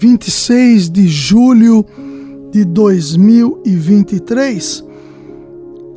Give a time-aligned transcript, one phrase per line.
[0.00, 1.84] 26 de julho
[2.50, 4.82] de 2023,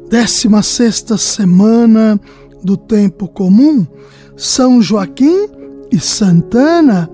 [0.09, 2.19] 16 semana
[2.61, 3.87] do tempo comum,
[4.35, 5.47] São Joaquim
[5.89, 7.09] e Santana,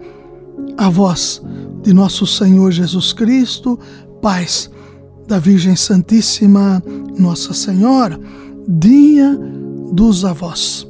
[0.80, 1.44] a voz
[1.84, 3.78] de nosso Senhor Jesus Cristo,
[4.20, 4.68] paz
[5.28, 6.82] da Virgem Santíssima
[7.20, 8.20] Nossa Senhora,
[8.68, 9.40] dia
[9.94, 10.88] dos avós.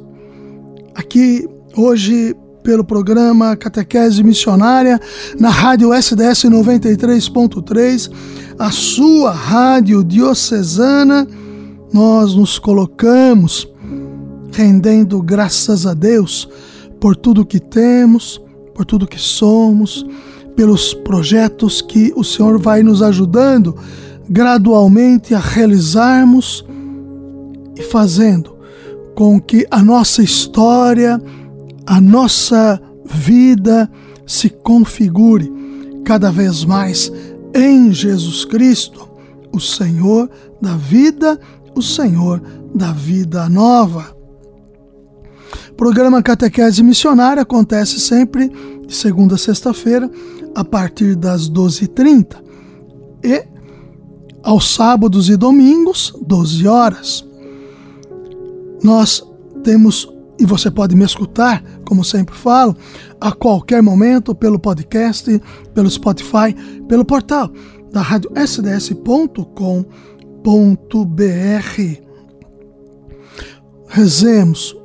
[0.94, 1.46] Aqui
[1.76, 5.00] hoje pelo programa Catequese Missionária
[5.38, 8.10] na Rádio SDS 93.3,
[8.58, 11.26] a sua rádio diocesana,
[11.92, 13.66] nós nos colocamos
[14.52, 16.48] rendendo graças a Deus
[17.00, 18.40] por tudo que temos,
[18.74, 20.04] por tudo que somos,
[20.54, 23.76] pelos projetos que o Senhor vai nos ajudando
[24.28, 26.64] gradualmente a realizarmos
[27.76, 28.56] e fazendo
[29.14, 31.20] com que a nossa história
[31.90, 33.90] a nossa vida
[34.24, 35.52] se configure
[36.04, 37.10] cada vez mais
[37.52, 39.08] em Jesus Cristo,
[39.52, 40.30] o Senhor
[40.62, 41.36] da vida,
[41.74, 42.40] o Senhor
[42.72, 44.16] da vida nova.
[45.70, 48.52] O programa Catequese Missionária acontece sempre
[48.86, 50.08] de segunda a sexta-feira,
[50.54, 52.36] a partir das 12h30.
[53.24, 53.44] E
[54.44, 57.26] aos sábados e domingos, 12 horas.
[58.80, 59.24] Nós
[59.64, 60.08] temos
[60.40, 62.74] e você pode me escutar, como sempre falo,
[63.20, 65.40] a qualquer momento pelo podcast,
[65.74, 66.54] pelo Spotify,
[66.88, 67.52] pelo portal
[67.92, 69.50] da rádio sds.com.br.
[73.88, 74.76] Rezemos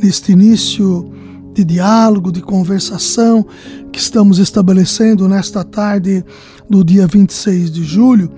[0.00, 1.10] neste início
[1.52, 3.44] de diálogo, de conversação
[3.90, 6.24] que estamos estabelecendo nesta tarde
[6.70, 8.30] do dia 26 de julho,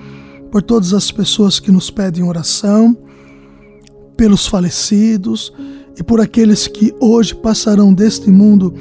[0.51, 2.97] por todas as pessoas que nos pedem oração,
[4.17, 5.53] pelos falecidos,
[5.99, 8.75] e por aqueles que hoje passarão deste mundo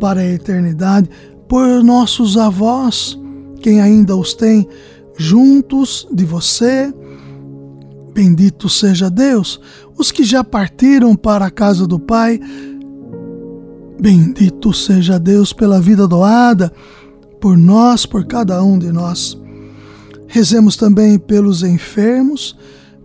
[0.00, 1.08] para a eternidade,
[1.48, 3.18] por nossos avós,
[3.60, 4.66] quem ainda os tem
[5.16, 6.92] juntos de você.
[8.14, 9.60] Bendito seja Deus.
[9.96, 12.40] Os que já partiram para a casa do Pai,
[14.00, 16.72] bendito seja Deus pela vida doada,
[17.40, 19.38] por nós, por cada um de nós.
[20.26, 22.56] Rezemos também pelos enfermos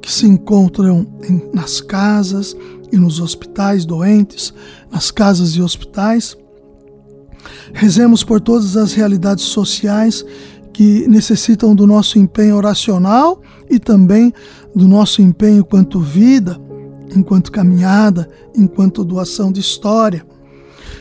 [0.07, 1.05] que se encontram
[1.53, 2.55] nas casas,
[2.89, 4.53] e nos hospitais doentes,
[4.89, 6.37] nas casas e hospitais.
[7.73, 10.25] Rezemos por todas as realidades sociais
[10.71, 14.33] que necessitam do nosso empenho oracional e também
[14.73, 16.57] do nosso empenho enquanto vida,
[17.13, 20.25] enquanto caminhada, enquanto doação de história.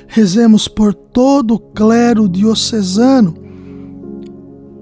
[0.08, 3.36] Rezemos por todo o clero diocesano,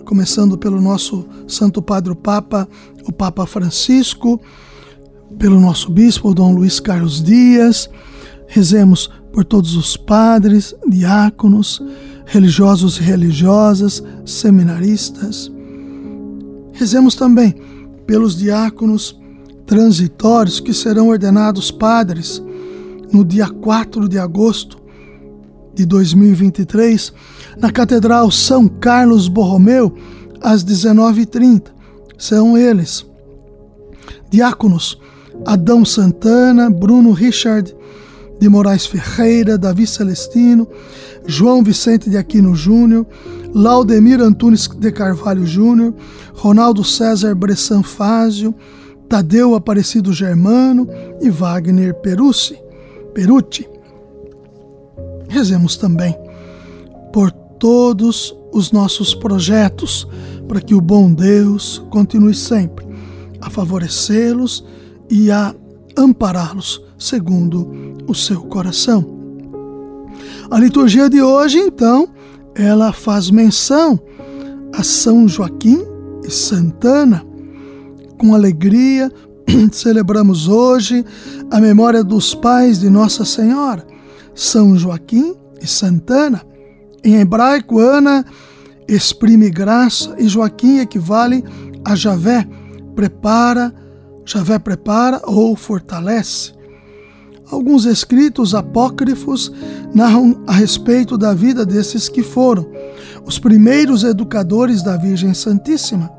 [0.04, 2.68] começando pelo nosso Santo Padre Papa,
[3.06, 4.40] o Papa Francisco,
[5.38, 7.88] pelo nosso bispo Dom Luiz Carlos Dias,
[8.46, 11.82] rezemos por todos os padres, diáconos,
[12.26, 15.50] religiosos e religiosas, seminaristas.
[16.72, 17.54] Rezemos também
[18.06, 19.18] pelos diáconos
[19.66, 22.42] transitórios que serão ordenados padres
[23.12, 24.83] no dia 4 de agosto
[25.74, 27.12] de 2023,
[27.58, 29.94] na Catedral São Carlos Borromeu,
[30.40, 31.62] às 19h30.
[32.16, 33.04] São eles,
[34.30, 34.98] diáconos
[35.44, 37.74] Adão Santana, Bruno Richard
[38.38, 40.68] de Moraes Ferreira, Davi Celestino,
[41.26, 43.06] João Vicente de Aquino Júnior,
[43.54, 45.94] Laudemir Antunes de Carvalho Júnior,
[46.34, 48.54] Ronaldo César Bressan Fázio,
[49.08, 50.88] Tadeu Aparecido Germano
[51.20, 52.58] e Wagner Perucci,
[53.14, 53.73] Perucci.
[55.34, 56.16] Rezemos também
[57.12, 60.06] por todos os nossos projetos,
[60.46, 62.86] para que o bom Deus continue sempre
[63.40, 64.64] a favorecê-los
[65.10, 65.52] e a
[65.96, 67.68] ampará-los segundo
[68.06, 69.04] o seu coração.
[70.52, 72.08] A liturgia de hoje, então,
[72.54, 73.98] ela faz menção
[74.72, 75.82] a São Joaquim
[76.24, 77.26] e Santana.
[78.20, 79.10] Com alegria,
[79.72, 81.04] celebramos hoje
[81.50, 83.84] a memória dos pais de Nossa Senhora,
[84.34, 86.42] São Joaquim e Santana.
[87.02, 88.24] Em hebraico, Ana
[88.88, 91.44] exprime graça e Joaquim equivale
[91.84, 92.46] a Javé,
[92.94, 93.72] prepara
[94.24, 96.52] Javé prepara ou fortalece.
[97.50, 99.52] Alguns escritos apócrifos
[99.94, 102.66] narram a respeito da vida desses que foram
[103.26, 106.10] os primeiros educadores da Virgem Santíssima.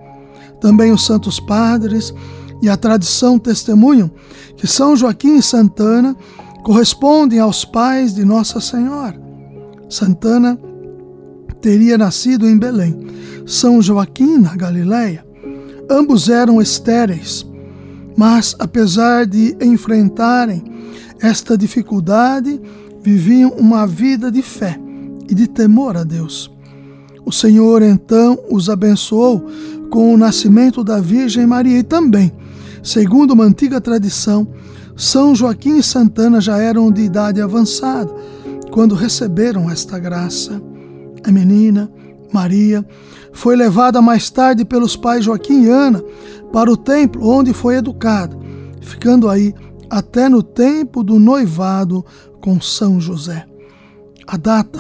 [0.62, 2.14] Também os santos padres
[2.62, 4.10] e a tradição testemunham
[4.56, 6.16] que São Joaquim e Santana
[6.66, 9.22] correspondem aos pais de Nossa Senhora.
[9.88, 10.60] Santana
[11.62, 13.06] teria nascido em Belém,
[13.46, 15.24] São Joaquim na Galiléia.
[15.88, 17.46] Ambos eram estéreis,
[18.18, 20.64] mas apesar de enfrentarem
[21.22, 22.60] esta dificuldade,
[23.00, 24.80] viviam uma vida de fé
[25.30, 26.52] e de temor a Deus.
[27.24, 29.46] O Senhor então os abençoou
[29.92, 32.34] com o nascimento da Virgem Maria e também,
[32.82, 34.48] segundo uma antiga tradição,
[34.96, 38.14] São Joaquim e Santana já eram de idade avançada
[38.72, 40.62] quando receberam esta graça.
[41.24, 41.92] A menina,
[42.32, 42.86] Maria,
[43.34, 46.02] foi levada mais tarde pelos pais Joaquim e Ana
[46.54, 48.38] para o templo onde foi educada,
[48.80, 49.54] ficando aí
[49.90, 52.06] até no tempo do noivado
[52.40, 53.46] com São José.
[54.26, 54.80] A data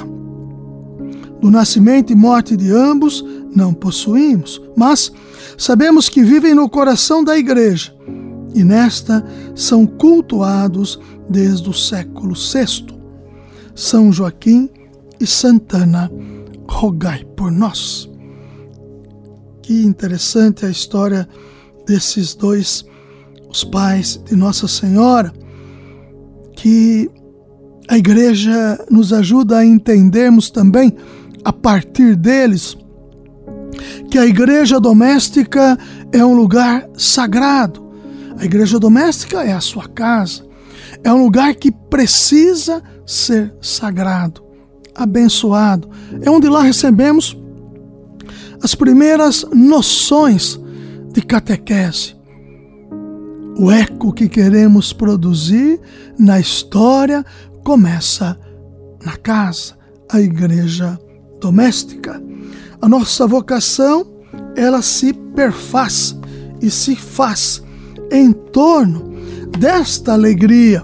[1.41, 3.23] do nascimento e morte de ambos
[3.53, 5.11] não possuímos, mas
[5.57, 7.94] sabemos que vivem no coração da Igreja
[8.55, 9.23] e nesta
[9.53, 10.97] são cultuados
[11.29, 12.87] desde o século VI.
[13.75, 14.69] São Joaquim
[15.19, 16.09] e Santana,
[16.65, 18.09] rogai por nós.
[19.61, 21.27] Que interessante a história
[21.85, 22.85] desses dois,
[23.49, 25.33] os pais de Nossa Senhora,
[26.55, 27.11] que
[27.89, 30.95] a igreja nos ajuda a entendermos também,
[31.43, 32.77] a partir deles,
[34.09, 35.77] que a igreja doméstica
[36.13, 37.84] é um lugar sagrado.
[38.37, 40.45] A igreja doméstica é a sua casa.
[41.03, 44.43] É um lugar que precisa ser sagrado,
[44.93, 45.89] abençoado.
[46.21, 47.37] É onde lá recebemos
[48.61, 50.59] as primeiras noções
[51.11, 52.15] de catequese.
[53.57, 55.79] O eco que queremos produzir
[56.19, 57.25] na história
[57.63, 58.37] começa
[59.05, 59.75] na casa,
[60.11, 60.99] a igreja
[61.39, 62.21] doméstica.
[62.81, 64.05] A nossa vocação,
[64.55, 66.17] ela se perfaz
[66.61, 67.63] e se faz
[68.15, 69.13] em torno
[69.59, 70.81] desta alegria,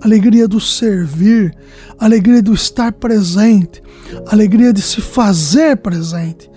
[0.00, 1.54] alegria do servir,
[1.98, 3.82] alegria do estar presente,
[4.26, 6.50] alegria de se fazer presente.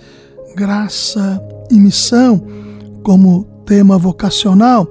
[0.55, 2.41] Graça e missão
[3.03, 4.87] como tema vocacional,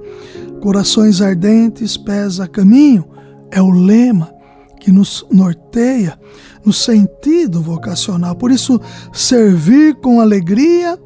[0.61, 3.05] corações ardentes, pés a caminho,
[3.51, 4.31] é o lema
[4.79, 6.17] que nos norteia
[6.63, 8.35] no sentido vocacional.
[8.35, 8.79] Por isso,
[9.11, 10.97] servir com alegria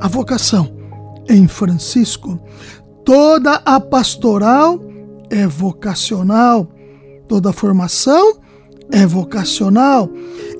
[0.00, 0.82] a vocação
[1.28, 2.40] em Francisco.
[3.04, 4.80] Toda a pastoral
[5.28, 6.68] é vocacional,
[7.26, 8.38] toda formação
[8.92, 10.08] é vocacional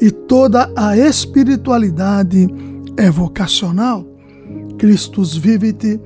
[0.01, 2.49] e toda a espiritualidade
[2.97, 4.05] é vocacional.
[4.79, 6.01] Christus Vivit,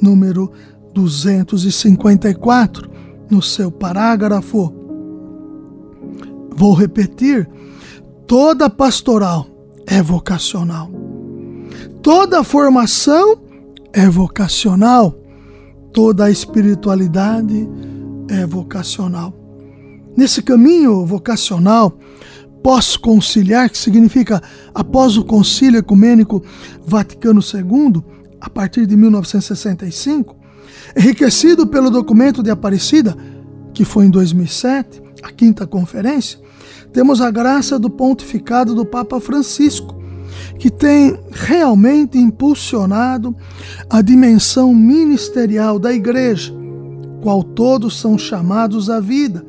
[0.00, 0.52] número
[0.94, 2.88] 254,
[3.28, 4.72] no seu parágrafo.
[6.54, 7.48] Vou repetir:
[8.26, 9.46] toda pastoral
[9.86, 10.88] é vocacional.
[12.02, 13.38] Toda formação
[13.92, 15.14] é vocacional
[15.92, 17.68] toda a espiritualidade
[18.28, 19.34] é vocacional.
[20.16, 21.96] Nesse caminho vocacional
[22.62, 24.42] pós-conciliar, que significa
[24.74, 26.42] após o Concílio Ecumênico
[26.86, 28.02] Vaticano II,
[28.40, 30.36] a partir de 1965,
[30.96, 33.16] enriquecido pelo documento de Aparecida,
[33.72, 36.38] que foi em 2007, a quinta conferência,
[36.92, 39.99] temos a graça do pontificado do Papa Francisco,
[40.58, 43.34] que tem realmente impulsionado
[43.88, 46.52] a dimensão ministerial da igreja,
[47.22, 49.42] qual todos são chamados à vida,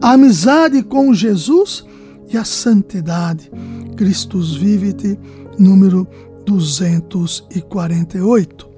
[0.00, 1.84] a amizade com Jesus
[2.28, 3.50] e a santidade.
[3.96, 5.18] Christus Vivit,
[5.58, 6.06] número
[6.46, 8.70] 248.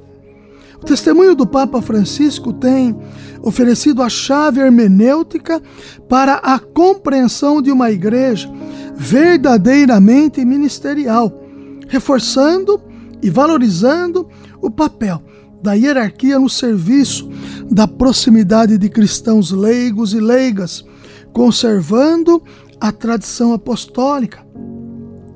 [0.77, 2.97] O testemunho do Papa Francisco tem
[3.41, 5.63] oferecido a chave hermenêutica
[6.09, 8.51] para a compreensão de uma igreja
[8.97, 11.42] verdadeiramente ministerial
[11.89, 12.81] reforçando
[13.23, 14.29] e valorizando
[14.61, 15.23] o papel
[15.63, 17.29] da hierarquia no serviço
[17.71, 20.85] da proximidade de cristãos leigos e leigas,
[21.33, 22.43] conservando
[22.81, 24.45] a tradição apostólica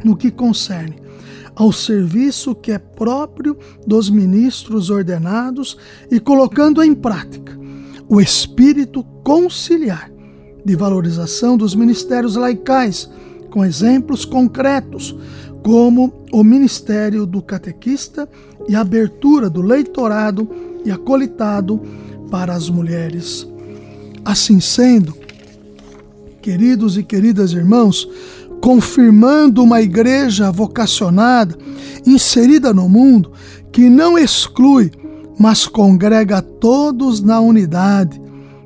[0.04, 1.06] no que concerne
[1.54, 5.78] ao serviço que é próprio dos ministros ordenados
[6.10, 7.58] e colocando em prática
[8.08, 10.10] o espírito conciliar
[10.64, 13.10] de valorização dos ministérios laicais,
[13.50, 15.16] com exemplos concretos,
[15.66, 18.28] como o ministério do catequista
[18.68, 20.48] e a abertura do leitorado
[20.84, 21.82] e acolitado
[22.30, 23.44] para as mulheres.
[24.24, 25.12] Assim sendo,
[26.40, 28.08] queridos e queridas irmãos,
[28.62, 31.58] confirmando uma igreja vocacionada,
[32.06, 33.32] inserida no mundo,
[33.72, 34.92] que não exclui,
[35.36, 38.22] mas congrega todos na unidade,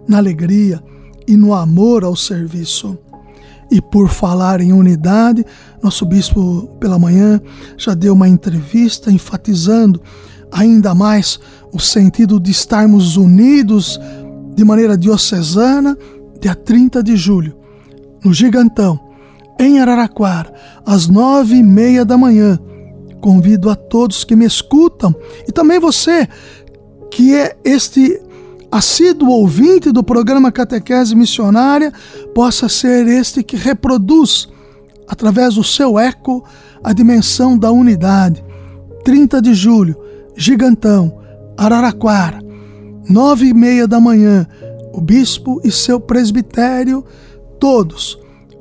[0.07, 0.85] na alegria
[1.27, 2.99] e no amor ao serviço.
[3.71, 5.45] E por falar em unidade,
[5.83, 7.41] nosso bispo pela manhã
[7.77, 10.01] já deu uma entrevista enfatizando
[10.51, 11.39] ainda mais
[11.73, 14.01] o sentido de estarmos unidos
[14.55, 15.97] de maneira diocesana,
[16.41, 17.57] dia 30 de julho,
[18.25, 18.99] no Gigantão,
[19.59, 20.53] em Araraquara,
[20.85, 22.59] às nove e meia da manhã.
[23.21, 25.15] Convido a todos que me escutam
[25.47, 26.27] e também você
[27.11, 28.21] que é este
[28.71, 31.93] assíduo ouvinte do programa Catequese Missionária
[32.35, 34.49] possa ser este que reproduz,
[35.09, 36.45] através do seu eco,
[36.83, 38.45] a dimensão da unidade.
[39.05, 39.97] 30 de julho,
[40.37, 41.21] Gigantão,
[41.57, 42.41] Araraquara,
[43.09, 44.47] nove e meia da manhã,
[44.93, 47.05] o bispo e seu presbitério,
[47.59, 48.19] todos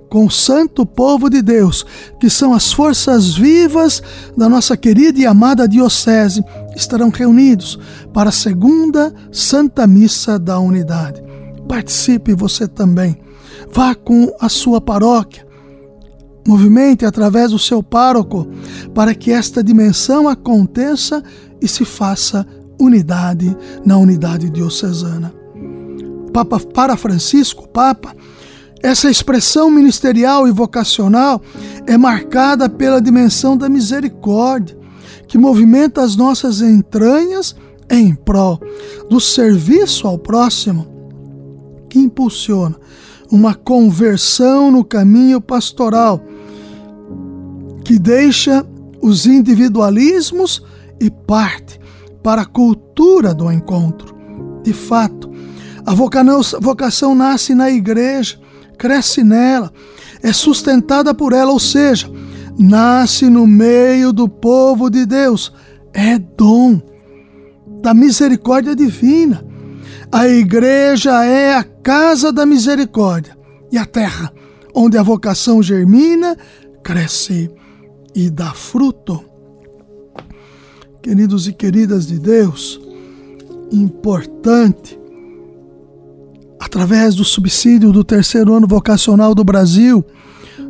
[0.10, 1.86] com o santo povo de Deus,
[2.20, 4.02] que são as forças vivas
[4.36, 6.44] da nossa querida e amada Diocese,
[6.76, 7.78] estarão reunidos
[8.14, 11.22] para a segunda Santa Missa da Unidade.
[11.68, 13.18] Participe você também.
[13.72, 15.48] Vá com a sua paróquia.
[16.48, 18.48] Movimente através do seu pároco
[18.96, 21.22] para que esta dimensão aconteça
[21.62, 22.46] e se faça
[22.80, 25.34] unidade na unidade diocesana.
[26.34, 28.16] Papa para Francisco, Papa,
[28.82, 31.42] essa expressão ministerial e vocacional
[31.86, 34.78] é marcada pela dimensão da misericórdia,
[35.28, 37.56] que movimenta as nossas entranhas
[37.90, 38.60] em prol
[39.10, 40.88] do serviço ao próximo,
[41.90, 42.76] que impulsiona
[43.32, 46.24] uma conversão no caminho pastoral,
[47.84, 48.66] que deixa
[49.02, 50.64] os individualismos
[51.00, 51.80] e parte
[52.24, 54.16] para a cultura do encontro.
[54.64, 55.30] De fato,
[55.86, 58.40] a vocação nasce na igreja
[58.80, 59.72] cresce nela,
[60.24, 62.10] é sustentada por ela, ou seja,
[62.58, 65.54] nasce no meio do povo de Deus,
[65.94, 66.82] é dom
[67.82, 69.46] da misericórdia divina.
[70.12, 73.38] A igreja é a casa da misericórdia
[73.72, 74.34] e a terra
[74.74, 76.38] onde a vocação germina,
[76.84, 77.52] cresce
[78.16, 79.24] e dá fruto.
[81.02, 82.80] Queridos e queridas de Deus,
[83.72, 84.99] importante
[86.70, 90.06] através do subsídio do terceiro ano vocacional do Brasil,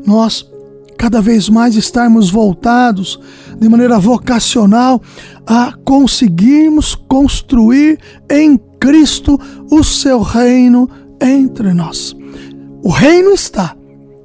[0.06, 0.50] nós
[0.98, 3.20] cada vez mais estarmos voltados
[3.60, 5.02] de maneira vocacional
[5.46, 9.38] a conseguirmos construir em Cristo
[9.70, 10.90] o seu reino
[11.22, 12.16] entre nós.
[12.82, 13.76] O reino está,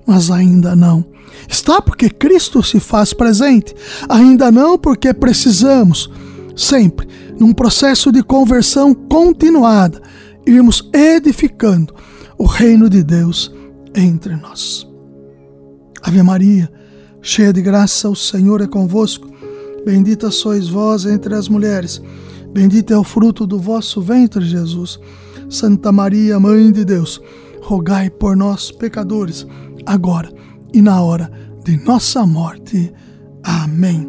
[0.06, 1.04] mas ainda não.
[1.48, 3.74] Está porque Cristo se faz presente,
[4.08, 6.08] ainda não porque precisamos,
[6.54, 10.00] sempre, num processo de conversão continuada,
[10.46, 11.94] irmos edificando
[12.38, 13.54] o reino de Deus
[13.94, 14.86] entre nós.
[16.02, 16.70] Ave Maria,
[17.22, 19.28] cheia de graça, o Senhor é convosco.
[19.84, 22.00] Bendita sois vós entre as mulheres,
[22.52, 24.98] bendito é o fruto do vosso ventre, Jesus.
[25.48, 27.20] Santa Maria, Mãe de Deus,
[27.62, 29.46] rogai por nós, pecadores,
[29.86, 30.32] agora
[30.72, 31.30] e na hora
[31.64, 32.92] de nossa morte.
[33.42, 34.08] Amém.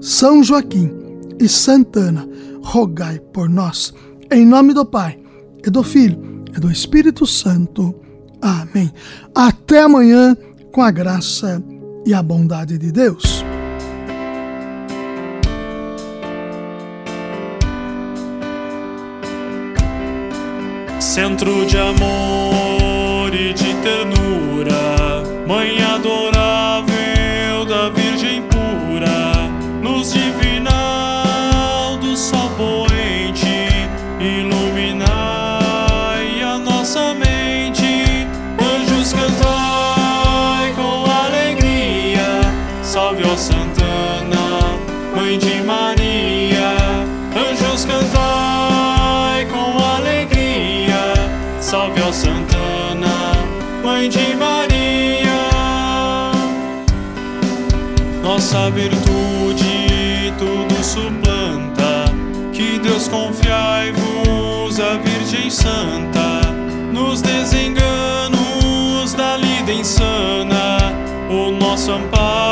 [0.00, 0.90] São Joaquim
[1.38, 2.28] e Santana,
[2.62, 3.92] rogai por nós.
[4.30, 5.21] Em nome do Pai
[5.64, 7.94] é do Filho, é do Espírito Santo.
[8.40, 8.92] Amém.
[9.34, 10.36] Até amanhã,
[10.72, 11.62] com a graça
[12.04, 13.44] e a bondade de Deus.
[20.98, 22.41] Centro de amor
[58.42, 62.06] nossa virtude tudo suplanta.
[62.52, 66.40] Que Deus confiai-vos a Virgem Santa,
[66.92, 70.78] nos desenganos da lida insana,
[71.30, 72.51] o nosso amparo,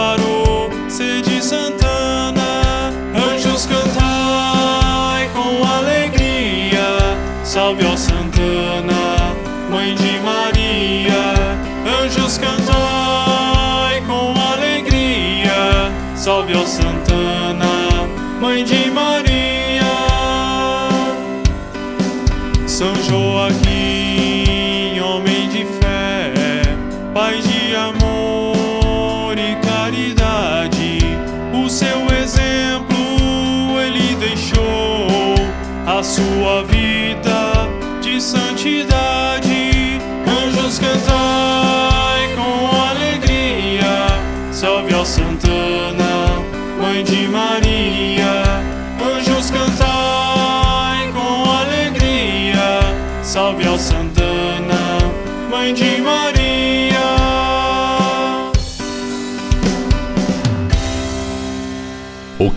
[16.54, 18.09] Ó Santana,
[18.40, 19.39] Mãe de Maria,